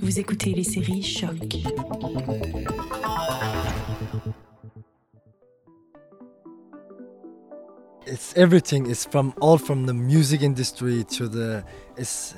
Vous 0.00 0.18
écoutez 0.18 0.52
les 0.52 0.64
séries 0.64 1.02
Choq. 1.02 1.62
It's 8.06 8.34
everything. 8.36 8.90
It's 8.90 9.04
from 9.04 9.32
all 9.40 9.58
from 9.58 9.86
the 9.86 9.92
music 9.92 10.42
industry 10.42 11.04
to 11.16 11.28
the. 11.28 11.64
It's 11.96 12.34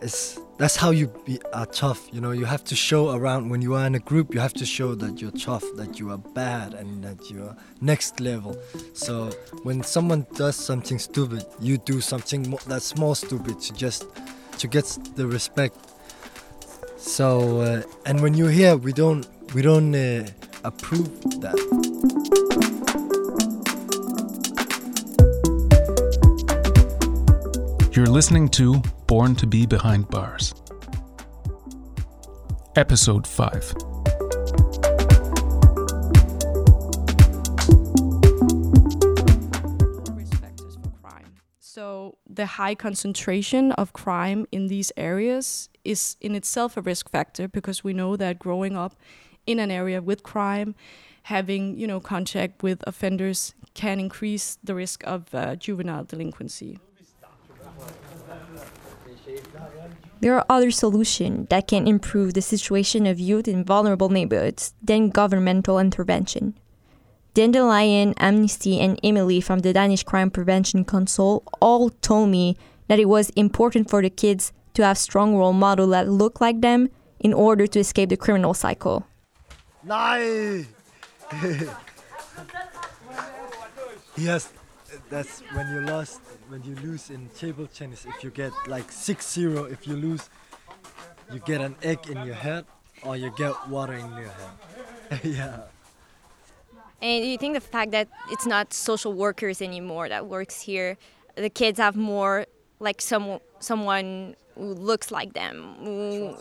it's 0.00 0.38
that's 0.58 0.76
how 0.76 0.90
you 0.90 1.08
be 1.24 1.38
are 1.52 1.66
tough. 1.66 2.08
You 2.12 2.20
know, 2.20 2.32
you 2.32 2.44
have 2.44 2.64
to 2.64 2.76
show 2.76 3.14
around 3.14 3.48
when 3.48 3.62
you 3.62 3.74
are 3.74 3.86
in 3.86 3.94
a 3.94 4.00
group. 4.00 4.34
You 4.34 4.40
have 4.40 4.54
to 4.54 4.66
show 4.66 4.94
that 4.94 5.20
you're 5.20 5.30
tough, 5.32 5.64
that 5.76 5.98
you 5.98 6.10
are 6.10 6.18
bad, 6.18 6.74
and 6.74 7.04
that 7.04 7.30
you're 7.30 7.56
next 7.80 8.20
level. 8.20 8.56
So 8.92 9.30
when 9.62 9.82
someone 9.82 10.26
does 10.34 10.56
something 10.56 10.98
stupid, 10.98 11.44
you 11.60 11.78
do 11.78 12.00
something 12.00 12.58
that's 12.66 12.96
more 12.96 13.16
stupid 13.16 13.60
to 13.60 13.72
just 13.72 14.06
to 14.58 14.68
get 14.68 14.98
the 15.14 15.26
respect. 15.26 15.76
So 16.98 17.60
uh, 17.60 17.82
and 18.06 18.20
when 18.20 18.34
you're 18.34 18.50
here, 18.50 18.76
we 18.76 18.92
don't 18.92 19.26
we 19.54 19.62
don't 19.62 19.94
uh, 19.94 20.26
approve 20.64 21.08
that. 21.40 21.56
You're 27.92 28.06
listening 28.06 28.48
to 28.50 28.80
Born 29.06 29.34
to 29.36 29.46
Be 29.46 29.66
Behind 29.66 30.08
Bars. 30.08 30.54
Episode 32.76 33.26
5. 33.26 33.97
So 41.78 42.16
the 42.28 42.58
high 42.58 42.74
concentration 42.74 43.70
of 43.70 43.92
crime 43.92 44.48
in 44.50 44.66
these 44.66 44.90
areas 44.96 45.68
is 45.84 46.16
in 46.20 46.34
itself 46.34 46.76
a 46.76 46.80
risk 46.80 47.08
factor 47.08 47.46
because 47.46 47.84
we 47.84 47.92
know 47.92 48.16
that 48.16 48.40
growing 48.40 48.76
up 48.76 48.96
in 49.46 49.60
an 49.60 49.70
area 49.70 50.02
with 50.02 50.24
crime, 50.24 50.74
having 51.30 51.78
you 51.78 51.86
know 51.86 52.00
contact 52.00 52.64
with 52.64 52.82
offenders 52.84 53.54
can 53.74 54.00
increase 54.00 54.58
the 54.64 54.74
risk 54.74 55.04
of 55.06 55.32
uh, 55.32 55.54
juvenile 55.54 56.02
delinquency. 56.02 56.80
There 60.18 60.34
are 60.34 60.46
other 60.48 60.72
solutions 60.72 61.46
that 61.50 61.68
can 61.68 61.86
improve 61.86 62.34
the 62.34 62.42
situation 62.42 63.06
of 63.06 63.20
youth 63.20 63.46
in 63.46 63.62
vulnerable 63.62 64.08
neighborhoods 64.08 64.74
than 64.82 65.10
governmental 65.10 65.78
intervention. 65.78 66.58
Dandelion, 67.34 68.14
Amnesty, 68.16 68.80
and 68.80 68.98
Emily 69.02 69.40
from 69.40 69.60
the 69.60 69.72
Danish 69.72 70.02
Crime 70.02 70.30
Prevention 70.30 70.84
Council 70.84 71.44
all 71.60 71.90
told 71.90 72.30
me 72.30 72.56
that 72.88 72.98
it 72.98 73.08
was 73.08 73.30
important 73.30 73.88
for 73.88 74.02
the 74.02 74.10
kids 74.10 74.52
to 74.74 74.84
have 74.84 74.98
strong 74.98 75.36
role 75.36 75.52
models 75.52 75.90
that 75.90 76.08
look 76.08 76.40
like 76.40 76.60
them 76.60 76.88
in 77.20 77.32
order 77.32 77.66
to 77.66 77.80
escape 77.80 78.08
the 78.08 78.16
criminal 78.16 78.54
cycle. 78.54 79.06
Nej! 79.86 80.66
yes, 84.16 84.52
that's 85.10 85.40
when 85.52 85.68
you 85.72 85.80
lost, 85.82 86.20
when 86.48 86.62
you 86.62 86.74
lose 86.76 87.10
in 87.10 87.28
table 87.36 87.66
tennis. 87.66 88.06
If 88.06 88.24
you 88.24 88.30
get 88.30 88.52
like 88.66 88.90
6-0, 88.90 89.70
if 89.72 89.86
you 89.86 89.96
lose, 89.96 90.30
you 91.32 91.40
get 91.40 91.60
an 91.60 91.76
egg 91.82 92.08
in 92.08 92.24
your 92.24 92.34
head 92.34 92.64
or 93.02 93.16
you 93.16 93.30
get 93.36 93.54
water 93.68 93.94
in 93.94 94.10
your 94.10 94.30
head. 94.30 95.20
yeah. 95.24 95.60
And 97.00 97.24
you 97.24 97.38
think 97.38 97.54
the 97.54 97.60
fact 97.60 97.92
that 97.92 98.08
it's 98.30 98.46
not 98.46 98.72
social 98.72 99.12
workers 99.12 99.62
anymore 99.62 100.08
that 100.08 100.26
works 100.26 100.60
here, 100.60 100.96
the 101.36 101.50
kids 101.50 101.78
have 101.78 101.96
more 101.96 102.46
like 102.80 103.00
some 103.00 103.38
someone 103.60 104.34
who 104.54 104.74
looks 104.74 105.10
like 105.10 105.32
them? 105.32 105.74
Who... 105.80 106.36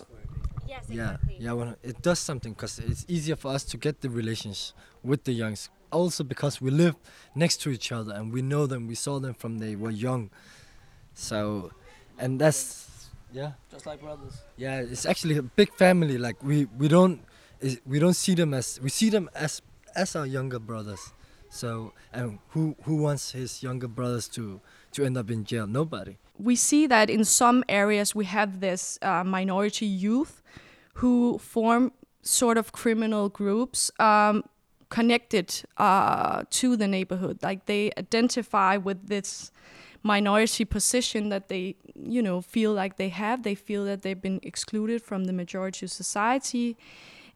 Yes, 0.68 0.86
Yeah, 0.90 1.18
yeah. 1.40 1.54
Well, 1.54 1.76
it 1.82 2.02
does 2.02 2.20
something 2.20 2.54
because 2.54 2.80
it's 2.80 3.06
easier 3.08 3.36
for 3.38 3.54
us 3.54 3.64
to 3.66 3.78
get 3.78 4.02
the 4.02 4.10
relations 4.10 4.74
with 5.04 5.24
the 5.24 5.32
youngs. 5.32 5.70
Also 5.92 6.26
because 6.26 6.60
we 6.60 6.70
live 6.72 6.96
next 7.34 7.62
to 7.62 7.70
each 7.70 7.92
other 7.94 8.14
and 8.14 8.34
we 8.34 8.42
know 8.42 8.68
them. 8.68 8.88
We 8.88 8.96
saw 8.96 9.20
them 9.20 9.34
from 9.34 9.60
they 9.60 9.78
were 9.78 9.92
young. 9.92 10.30
So, 11.14 11.72
and 12.20 12.42
that's 12.42 13.10
yeah, 13.32 13.54
Just 13.72 13.86
like 13.86 14.02
brothers. 14.02 14.34
yeah. 14.58 14.82
It's 14.82 15.06
actually 15.06 15.38
a 15.38 15.44
big 15.44 15.74
family. 15.76 16.18
Like 16.18 16.44
we 16.44 16.66
we 16.78 16.90
don't 16.90 17.22
we 17.86 18.00
don't 18.00 18.16
see 18.16 18.36
them 18.36 18.54
as 18.54 18.80
we 18.82 18.90
see 18.90 19.10
them 19.10 19.30
as 19.34 19.62
as 19.98 20.16
our 20.16 20.26
younger 20.26 20.60
brothers. 20.60 21.12
So 21.50 21.94
and 22.14 22.40
who 22.50 22.76
who 22.84 22.98
wants 22.98 23.32
his 23.32 23.64
younger 23.64 23.88
brothers 23.88 24.28
to 24.30 24.62
to 24.94 25.04
end 25.06 25.18
up 25.18 25.30
in 25.30 25.44
jail? 25.44 25.68
Nobody. 25.68 26.18
we 26.40 26.56
see 26.56 26.88
that 26.88 27.10
in 27.10 27.26
some 27.26 27.64
areas 27.68 28.14
we 28.14 28.26
have 28.26 28.60
this 28.60 29.00
uh, 29.02 29.24
minority 29.24 29.86
youth 29.86 30.44
who 30.96 31.38
form 31.40 31.92
sort 32.22 32.58
of 32.58 32.72
criminal 32.72 33.30
groups 33.30 33.92
um, 34.00 34.44
connected 34.90 35.64
uh, 35.78 36.44
to 36.50 36.76
the 36.76 36.88
neighborhood. 36.88 37.40
Like 37.42 37.66
they 37.66 37.92
identify 37.98 38.78
with 38.78 39.08
this 39.08 39.52
minority 40.04 40.66
position 40.66 41.30
that 41.30 41.48
they, 41.48 41.76
you 41.96 42.22
know, 42.22 42.42
feel 42.42 42.74
like 42.74 42.98
they 42.98 43.10
have. 43.10 43.44
They 43.44 43.56
feel 43.56 43.86
that 43.86 44.02
they've 44.04 44.22
been 44.22 44.40
excluded 44.44 45.02
from 45.02 45.26
the 45.26 45.34
majority 45.34 45.86
of 45.86 45.92
society. 45.92 46.78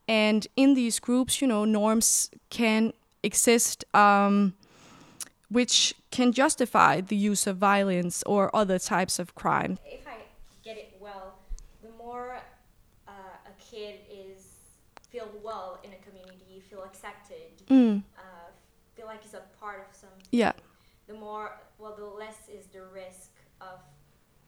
And 0.08 0.48
in 0.56 0.74
these 0.74 1.00
groups, 1.00 1.42
you 1.42 1.48
know, 1.48 1.66
norms 1.66 2.30
can 2.50 2.94
exist. 3.24 3.86
Um, 3.94 4.54
which 5.50 5.94
can 6.12 6.32
justify 6.32 7.02
the 7.02 7.16
use 7.16 7.46
of 7.46 7.58
violence 7.58 8.24
or 8.24 8.50
other 8.56 8.80
types 8.80 9.20
of 9.20 9.36
crime. 9.36 9.78
If 9.86 10.08
I 10.08 10.16
get 10.64 10.78
it 10.78 10.96
well, 11.02 11.34
the 11.82 11.90
more 11.98 12.40
uh, 13.06 13.12
a 13.12 13.62
kid 13.62 13.96
is 14.10 14.46
feel 15.10 15.28
well 15.44 15.80
in 15.84 15.90
a 15.92 15.98
community, 16.10 16.62
feel 16.70 16.84
accepted, 16.84 17.52
Mm, 17.70 18.04
uh, 18.18 18.22
feel 18.96 19.08
like 19.08 19.22
he's 19.24 19.34
a 19.34 19.42
part 19.60 19.86
of 19.90 19.94
something. 19.94 20.24
yeah. 20.32 20.54
The 21.08 21.16
more, 21.16 21.60
well, 21.78 21.96
the 21.98 22.06
less 22.06 22.48
is 22.50 22.68
the 22.68 22.84
risk 22.94 23.32
of 23.60 23.80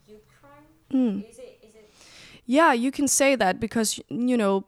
youth 0.08 0.24
crime. 0.40 0.64
Mm. 0.90 1.30
Is 1.30 1.38
it? 1.38 1.60
Is 1.68 1.76
it? 1.76 1.92
Yeah, 2.46 2.72
you 2.72 2.92
can 2.92 3.10
say 3.10 3.36
that 3.36 3.60
because 3.60 4.00
you 4.08 4.38
know 4.38 4.64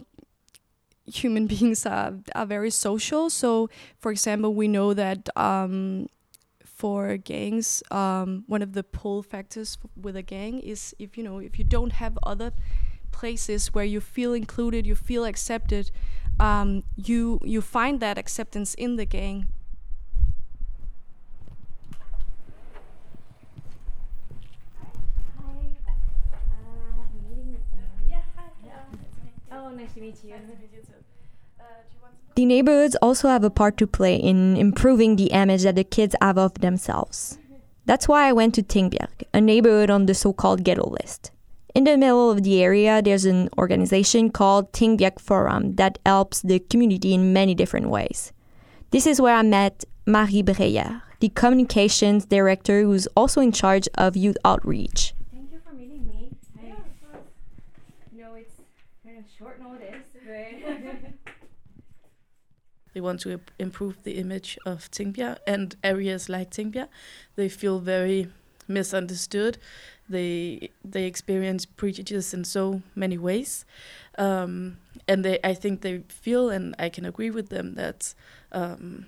human 1.06 1.48
beings 1.54 1.86
are 1.86 2.14
are 2.34 2.46
very 2.46 2.72
social. 2.72 3.30
So, 3.30 3.70
for 4.00 4.12
example, 4.12 4.54
we 4.54 4.68
know 4.68 4.94
that 4.94 5.30
um, 5.36 6.08
for 6.64 7.18
gangs, 7.18 7.84
um, 7.92 8.44
one 8.48 8.62
of 8.62 8.74
the 8.74 8.84
pull 8.84 9.24
factors 9.24 9.78
with 9.96 10.16
a 10.16 10.22
gang 10.22 10.60
is 10.60 10.96
if 11.00 11.18
you 11.18 11.24
know 11.24 11.40
if 11.40 11.58
you 11.58 11.66
don't 11.66 11.94
have 11.94 12.18
other 12.24 12.52
places 13.12 13.74
where 13.74 13.86
you 13.86 14.02
feel 14.02 14.34
included, 14.34 14.86
you 14.86 14.96
feel 14.96 15.26
accepted, 15.26 15.92
um, 16.40 16.84
you 16.96 17.40
you 17.44 17.62
find 17.62 18.00
that 18.02 18.18
acceptance 18.18 18.74
in 18.74 18.98
the 18.98 19.06
gang. 19.06 19.48
Nice 29.76 29.94
to 29.94 30.00
meet 30.02 30.24
you. 30.24 30.34
The 32.36 32.46
neighborhoods 32.46 32.96
also 33.02 33.30
have 33.30 33.44
a 33.44 33.50
part 33.50 33.78
to 33.78 33.88
play 33.88 34.16
in 34.16 34.58
improving 34.58 35.16
the 35.16 35.28
image 35.28 35.64
that 35.64 35.76
the 35.76 35.84
kids 35.84 36.16
have 36.22 36.38
of 36.38 36.54
themselves. 36.56 37.38
That's 37.86 38.08
why 38.08 38.28
I 38.28 38.34
went 38.34 38.56
to 38.56 38.64
Tingbjerg, 38.64 39.24
a 39.34 39.40
neighborhood 39.40 39.90
on 39.90 40.06
the 40.06 40.14
so 40.14 40.34
called 40.34 40.64
ghetto 40.64 40.90
list. 40.90 41.32
In 41.74 41.84
the 41.84 41.98
middle 41.98 42.32
of 42.32 42.44
the 42.44 42.64
area, 42.64 43.02
there's 43.02 43.26
an 43.26 43.50
organization 43.58 44.32
called 44.32 44.72
Tingbjerg 44.74 45.20
Forum 45.20 45.76
that 45.76 46.00
helps 46.06 46.42
the 46.42 46.60
community 46.60 47.14
in 47.14 47.32
many 47.34 47.54
different 47.54 47.90
ways. 47.90 48.32
This 48.92 49.06
is 49.06 49.22
where 49.22 49.36
I 49.36 49.42
met 49.42 49.84
Marie 50.06 50.42
Breyer, 50.42 51.02
the 51.20 51.30
communications 51.30 52.26
director 52.26 52.82
who's 52.82 53.08
also 53.16 53.42
in 53.42 53.52
charge 53.52 53.88
of 53.96 54.16
youth 54.16 54.38
outreach. 54.44 55.14
Thank 55.34 55.52
you 55.52 55.60
for 55.66 55.74
meeting 55.74 56.06
me. 56.08 56.32
I 56.62 56.68
know 58.18 58.34
it's 58.36 58.56
kind 59.04 59.18
of 59.20 59.26
short 59.38 59.62
notice, 59.62 60.06
but 60.26 61.14
They 62.96 63.02
want 63.02 63.20
to 63.22 63.42
improve 63.60 64.02
the 64.04 64.14
image 64.14 64.58
of 64.66 64.90
Tingbjerg 64.90 65.40
and 65.46 65.76
areas 65.84 66.30
like 66.30 66.50
Tingbjerg. 66.50 66.88
They 67.36 67.50
feel 67.50 67.80
very 67.80 68.30
misunderstood. 68.70 69.58
They 70.08 70.70
they 70.84 71.04
experience 71.04 71.66
prejudice 71.66 72.34
in 72.34 72.46
so 72.46 72.82
many 72.96 73.18
ways, 73.18 73.66
um, 74.18 74.78
and 75.10 75.26
they 75.26 75.40
I 75.44 75.54
think 75.54 75.82
they 75.82 76.04
feel 76.08 76.50
and 76.50 76.74
I 76.80 76.88
can 76.90 77.06
agree 77.06 77.32
with 77.32 77.50
them 77.50 77.76
that. 77.76 78.16
Um, 78.54 79.08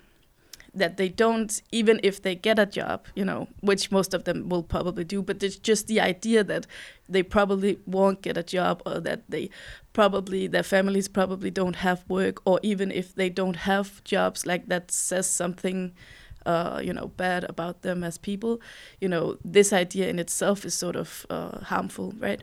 that 0.77 0.97
they 0.97 1.09
don't 1.09 1.61
even 1.71 1.99
if 2.03 2.21
they 2.21 2.35
get 2.35 2.59
a 2.59 2.65
job 2.65 3.05
you 3.15 3.25
know 3.25 3.47
which 3.61 3.91
most 3.91 4.13
of 4.13 4.23
them 4.23 4.49
will 4.49 4.63
probably 4.63 5.03
do 5.03 5.21
but 5.21 5.41
it's 5.43 5.57
just 5.57 5.87
the 5.87 5.99
idea 5.99 6.43
that 6.43 6.65
they 7.09 7.23
probably 7.23 7.79
won't 7.85 8.21
get 8.21 8.37
a 8.37 8.43
job 8.43 8.81
or 8.85 8.99
that 8.99 9.29
they 9.29 9.49
probably 9.93 10.47
their 10.47 10.63
families 10.63 11.07
probably 11.07 11.49
don't 11.49 11.77
have 11.77 12.03
work 12.07 12.41
or 12.45 12.59
even 12.63 12.91
if 12.91 13.15
they 13.15 13.29
don't 13.29 13.57
have 13.57 14.03
jobs 14.03 14.45
like 14.45 14.67
that 14.67 14.91
says 14.91 15.29
something 15.29 15.93
uh, 16.47 16.79
you 16.83 16.93
know 16.93 17.07
bad 17.17 17.43
about 17.43 17.81
them 17.81 18.03
as 18.03 18.17
people. 18.17 18.61
You 19.01 19.09
know 19.09 19.37
this 19.43 19.73
idea 19.73 20.07
in 20.07 20.17
itself 20.17 20.65
is 20.65 20.73
sort 20.73 20.95
of 20.95 21.25
uh, 21.29 21.59
harmful 21.59 22.13
right 22.19 22.41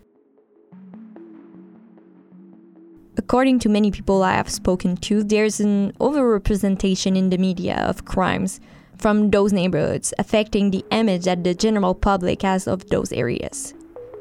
According 3.16 3.60
to 3.60 3.68
many 3.68 3.90
people 3.90 4.22
I 4.22 4.32
have 4.32 4.50
spoken 4.50 4.96
to, 4.98 5.22
there's 5.22 5.60
an 5.60 5.92
overrepresentation 6.00 7.16
in 7.16 7.30
the 7.30 7.38
media 7.38 7.76
of 7.76 8.04
crimes 8.04 8.60
from 8.98 9.30
those 9.30 9.52
neighborhoods, 9.52 10.12
affecting 10.18 10.70
the 10.70 10.84
image 10.90 11.24
that 11.24 11.44
the 11.44 11.54
general 11.54 11.94
public 11.94 12.42
has 12.42 12.66
of 12.66 12.88
those 12.88 13.12
areas. 13.12 13.74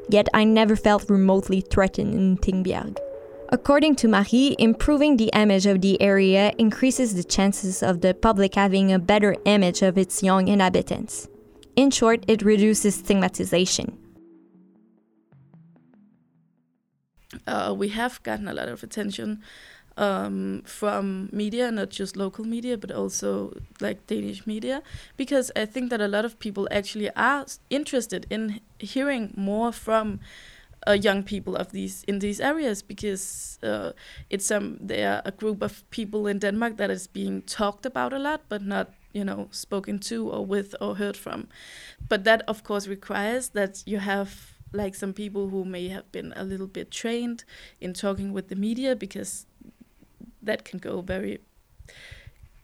Yet 0.08 0.28
I 0.32 0.44
never 0.44 0.76
felt 0.76 1.10
remotely 1.10 1.60
threatened 1.60 2.14
in 2.14 2.36
Tingbjerg. 2.38 2.98
According 3.48 3.96
to 3.96 4.08
Marie, 4.08 4.54
improving 4.58 5.16
the 5.16 5.30
image 5.34 5.66
of 5.66 5.80
the 5.80 6.00
area 6.00 6.52
increases 6.58 7.14
the 7.14 7.24
chances 7.24 7.82
of 7.82 8.00
the 8.00 8.14
public 8.14 8.54
having 8.54 8.92
a 8.92 8.98
better 8.98 9.36
image 9.44 9.82
of 9.82 9.98
its 9.98 10.22
young 10.22 10.48
inhabitants. 10.48 11.28
In 11.76 11.90
short, 11.90 12.24
it 12.28 12.42
reduces 12.42 12.94
stigmatization. 12.96 13.98
Uh, 17.46 17.74
we 17.76 17.88
have 17.88 18.22
gotten 18.22 18.48
a 18.48 18.54
lot 18.54 18.68
of 18.68 18.82
attention 18.82 19.42
um, 19.96 20.62
from 20.66 21.28
media, 21.32 21.70
not 21.70 21.90
just 21.90 22.16
local 22.16 22.44
media, 22.44 22.76
but 22.76 22.90
also 22.90 23.56
like 23.80 24.06
Danish 24.06 24.46
media, 24.46 24.82
because 25.16 25.50
I 25.54 25.66
think 25.66 25.90
that 25.90 26.00
a 26.00 26.08
lot 26.08 26.24
of 26.24 26.38
people 26.38 26.68
actually 26.70 27.10
are 27.14 27.46
interested 27.70 28.26
in 28.30 28.60
hearing 28.78 29.32
more 29.36 29.72
from 29.72 30.20
uh, 30.86 30.92
young 30.92 31.22
people 31.22 31.56
of 31.56 31.72
these 31.72 32.04
in 32.04 32.18
these 32.18 32.40
areas 32.40 32.82
because 32.82 33.58
uh, 33.62 33.92
it's 34.30 34.50
um 34.50 34.76
they 34.80 35.04
are 35.04 35.22
a 35.24 35.30
group 35.30 35.62
of 35.62 35.88
people 35.90 36.26
in 36.26 36.38
Denmark 36.38 36.76
that 36.76 36.90
is 36.90 37.06
being 37.06 37.42
talked 37.42 37.86
about 37.86 38.12
a 38.12 38.18
lot, 38.18 38.42
but 38.48 38.62
not 38.62 38.90
you 39.12 39.24
know 39.24 39.48
spoken 39.50 39.98
to 40.00 40.28
or 40.30 40.44
with 40.44 40.74
or 40.80 40.96
heard 40.96 41.16
from. 41.16 41.48
But 42.08 42.24
that 42.24 42.42
of 42.46 42.64
course 42.64 42.86
requires 42.86 43.50
that 43.50 43.82
you 43.86 43.98
have 43.98 44.53
like 44.74 44.94
some 44.94 45.12
people 45.12 45.48
who 45.48 45.64
may 45.64 45.88
have 45.88 46.10
been 46.12 46.32
a 46.36 46.44
little 46.44 46.66
bit 46.66 46.90
trained 46.90 47.44
in 47.80 47.94
talking 47.94 48.32
with 48.32 48.48
the 48.48 48.56
media 48.56 48.94
because 48.96 49.46
that 50.42 50.64
can 50.64 50.78
go 50.78 51.00
very 51.00 51.40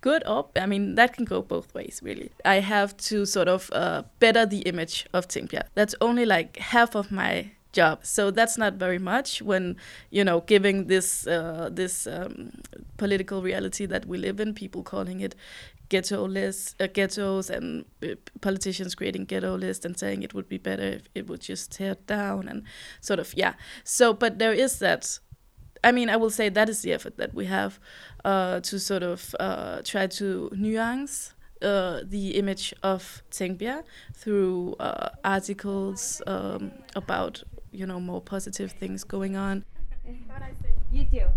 good 0.00 0.22
up. 0.26 0.56
I 0.60 0.66
mean, 0.66 0.94
that 0.94 1.12
can 1.14 1.24
go 1.24 1.42
both 1.42 1.74
ways, 1.74 2.00
really. 2.02 2.30
I 2.44 2.56
have 2.60 2.96
to 3.08 3.26
sort 3.26 3.48
of 3.48 3.70
uh, 3.72 4.02
better 4.18 4.46
the 4.46 4.60
image 4.60 5.06
of 5.12 5.28
Tingbjerg. 5.28 5.66
That's 5.74 5.94
only 6.00 6.24
like 6.24 6.56
half 6.58 6.94
of 6.94 7.10
my 7.10 7.50
job, 7.72 8.00
so 8.02 8.30
that's 8.30 8.58
not 8.58 8.74
very 8.74 8.98
much 8.98 9.40
when 9.42 9.76
you 10.10 10.24
know 10.24 10.40
giving 10.40 10.86
this 10.88 11.26
uh, 11.26 11.68
this 11.72 12.06
um, 12.06 12.50
political 13.00 13.40
reality 13.40 13.86
that 13.86 14.04
we 14.06 14.18
live 14.18 14.38
in. 14.44 14.52
People 14.54 14.82
calling 14.82 15.20
it 15.20 15.34
ghetto 15.88 16.26
uh, 16.26 16.86
ghettos, 16.92 17.50
and 17.50 17.84
uh, 18.02 18.08
politicians 18.40 18.94
creating 18.94 19.24
ghetto 19.24 19.56
lists 19.56 19.84
and 19.86 19.98
saying 19.98 20.22
it 20.22 20.34
would 20.34 20.48
be 20.48 20.58
better 20.58 20.88
if 20.98 21.02
it 21.14 21.26
would 21.28 21.40
just 21.40 21.72
tear 21.72 21.96
down 22.06 22.46
and 22.46 22.62
sort 23.00 23.18
of 23.18 23.32
yeah. 23.34 23.54
So, 23.84 24.12
but 24.12 24.38
there 24.38 24.52
is 24.52 24.78
that 24.80 25.18
I 25.82 25.92
mean, 25.92 26.10
I 26.10 26.16
will 26.16 26.30
say 26.30 26.50
that 26.50 26.68
is 26.68 26.82
the 26.82 26.92
effort 26.92 27.16
that 27.16 27.32
we 27.34 27.46
have 27.46 27.80
uh, 28.24 28.60
to 28.60 28.78
sort 28.78 29.02
of 29.02 29.34
uh, 29.40 29.80
try 29.82 30.06
to 30.20 30.50
nuance 30.52 31.32
uh, 31.62 32.00
the 32.04 32.36
image 32.36 32.74
of 32.82 33.22
Tingbjerg 33.30 33.84
through 34.14 34.76
uh, 34.78 35.08
articles 35.24 36.20
um, 36.26 36.72
about, 36.94 37.42
you 37.72 37.86
know, 37.86 37.98
more 37.98 38.20
positive 38.20 38.72
things 38.72 39.04
going 39.04 39.36
on. 39.36 39.64
You 40.92 41.04
too. 41.04 41.28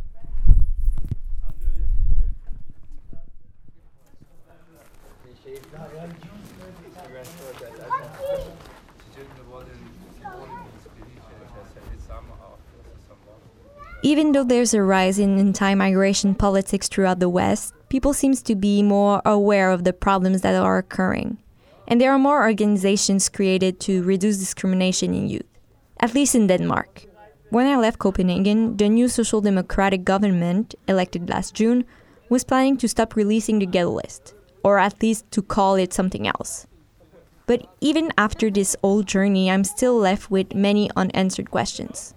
Even 14.06 14.34
though 14.34 14.44
there's 14.44 14.74
a 14.74 14.82
rise 14.82 15.18
in 15.18 15.40
anti-migration 15.40 16.36
politics 16.36 16.90
throughout 16.90 17.20
the 17.20 17.30
West, 17.30 17.74
people 17.88 18.14
seems 18.14 18.42
to 18.42 18.54
be 18.54 18.84
more 18.84 19.22
aware 19.24 19.72
of 19.72 19.86
the 19.86 19.94
problems 19.94 20.42
that 20.42 20.56
are 20.56 20.78
occurring. 20.78 21.38
And 21.88 22.02
there 22.02 22.12
are 22.12 22.20
more 22.20 22.44
organizations 22.44 23.30
created 23.30 23.80
to 23.82 24.04
reduce 24.04 24.38
discrimination 24.38 25.14
in 25.14 25.30
youth, 25.30 25.48
at 26.02 26.14
least 26.14 26.36
in 26.36 26.48
Denmark. 26.48 27.06
When 27.50 27.66
I 27.66 27.78
left 27.78 28.00
Copenhagen, 28.00 28.76
the 28.76 28.90
new 28.90 29.08
Social 29.08 29.40
Democratic 29.40 30.04
government, 30.04 30.76
elected 30.88 31.30
last 31.30 31.54
June, 31.54 31.86
was 32.28 32.44
planning 32.44 32.76
to 32.78 32.90
stop 32.90 33.16
releasing 33.16 33.60
the 33.60 33.66
ghetto 33.66 33.92
list, 33.92 34.34
or 34.64 34.80
at 34.80 35.02
least 35.02 35.30
to 35.32 35.42
call 35.42 35.76
it 35.76 35.94
something 35.94 36.28
else. 36.28 36.66
But 37.46 37.68
even 37.82 38.12
after 38.18 38.50
this 38.50 38.76
whole 38.82 39.04
journey, 39.04 39.52
I'm 39.52 39.64
still 39.64 39.98
left 39.98 40.32
with 40.32 40.56
many 40.56 40.90
unanswered 40.96 41.52
questions. 41.52 42.14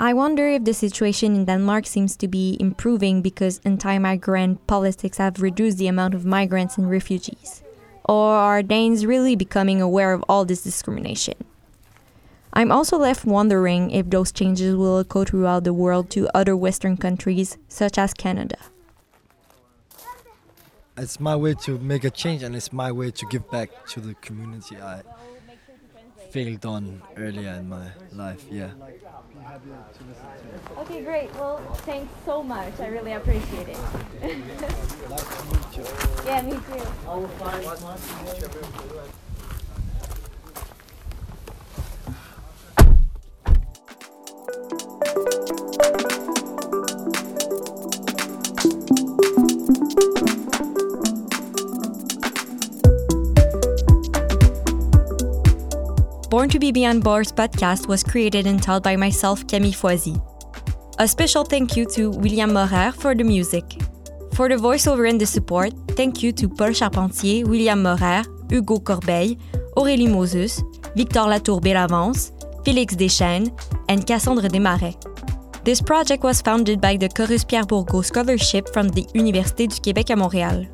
I 0.00 0.14
wonder 0.14 0.48
if 0.48 0.64
the 0.64 0.74
situation 0.74 1.36
in 1.36 1.44
Denmark 1.44 1.86
seems 1.86 2.16
to 2.16 2.26
be 2.26 2.56
improving 2.58 3.22
because 3.22 3.60
anti 3.64 3.98
migrant 3.98 4.66
politics 4.66 5.18
have 5.18 5.40
reduced 5.40 5.78
the 5.78 5.86
amount 5.86 6.14
of 6.14 6.24
migrants 6.24 6.76
and 6.76 6.90
refugees. 6.90 7.62
Or 8.04 8.32
are 8.34 8.64
Danes 8.64 9.06
really 9.06 9.36
becoming 9.36 9.80
aware 9.80 10.12
of 10.12 10.24
all 10.28 10.44
this 10.44 10.62
discrimination? 10.62 11.34
I'm 12.52 12.72
also 12.72 12.98
left 12.98 13.24
wondering 13.24 13.92
if 13.92 14.10
those 14.10 14.32
changes 14.32 14.74
will 14.74 14.98
echo 14.98 15.24
throughout 15.24 15.62
the 15.62 15.72
world 15.72 16.10
to 16.10 16.28
other 16.36 16.56
Western 16.56 16.96
countries, 16.96 17.56
such 17.68 17.96
as 17.96 18.12
Canada. 18.12 18.56
It's 20.96 21.18
my 21.18 21.36
way 21.36 21.54
to 21.54 21.78
make 21.78 22.04
a 22.04 22.10
change, 22.10 22.42
and 22.42 22.54
it's 22.54 22.72
my 22.72 22.92
way 22.92 23.10
to 23.10 23.26
give 23.26 23.50
back 23.50 23.70
to 23.88 24.00
the 24.00 24.14
community 24.14 24.76
I 24.76 25.02
failed 26.30 26.64
on 26.66 27.02
earlier 27.16 27.54
in 27.54 27.68
my 27.68 27.88
life. 28.12 28.44
Yeah. 28.50 28.70
Okay, 30.78 31.02
great. 31.02 31.34
Well, 31.34 31.58
thanks 31.86 32.12
so 32.26 32.42
much. 32.42 32.78
I 32.80 32.86
really 32.86 33.12
appreciate 33.12 33.68
it. 33.68 33.78
yeah, 36.26 36.42
me 36.42 36.52
too. 36.52 36.86
Born 56.32 56.48
to 56.48 56.58
Be 56.58 56.72
Behind 56.72 57.04
Bars 57.04 57.30
podcast 57.30 57.88
was 57.88 58.02
created 58.02 58.46
and 58.46 58.62
told 58.62 58.82
by 58.82 58.96
myself, 58.96 59.46
Camille 59.46 59.74
Foisy. 59.74 60.16
A 60.98 61.06
special 61.06 61.44
thank 61.44 61.76
you 61.76 61.84
to 61.92 62.08
William 62.08 62.54
Morer 62.54 62.90
for 62.90 63.14
the 63.14 63.22
music. 63.22 63.64
For 64.32 64.48
the 64.48 64.54
voiceover 64.54 65.06
and 65.10 65.20
the 65.20 65.26
support, 65.26 65.74
thank 65.90 66.22
you 66.22 66.32
to 66.32 66.48
Paul 66.48 66.72
Charpentier, 66.72 67.44
William 67.44 67.82
Morer, 67.82 68.22
Hugo 68.48 68.78
Corbeil, 68.78 69.36
Aurélie 69.76 70.08
Moses, 70.08 70.62
Victor 70.96 71.28
Latour 71.28 71.60
Bellavance, 71.60 72.32
Félix 72.64 72.96
Deschênes, 72.96 73.52
and 73.90 74.06
Cassandre 74.06 74.48
Desmarais. 74.48 74.96
This 75.64 75.82
project 75.82 76.24
was 76.24 76.40
founded 76.40 76.80
by 76.80 76.96
the 76.96 77.10
Corus 77.10 77.44
Pierre 77.44 77.66
Bourgault 77.66 78.06
Scholarship 78.06 78.72
from 78.72 78.88
the 78.88 79.04
Université 79.14 79.68
du 79.68 79.78
Québec 79.82 80.08
à 80.08 80.16
Montréal. 80.16 80.66